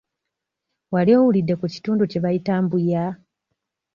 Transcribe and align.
Wali 0.93 1.11
owulidde 1.19 1.53
ku 1.59 1.65
kitundu 1.73 2.03
kye 2.11 2.19
bayita 2.23 2.53
Mbuya? 2.63 3.03